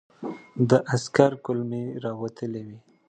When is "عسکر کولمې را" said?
0.93-2.11